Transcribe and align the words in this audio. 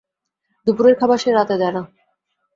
দুপুরের 0.67 0.95
খাবার 0.99 1.17
সে 1.17 1.29
রাতে 1.31 1.55
দেয় 1.57 1.73
না। 1.73 1.81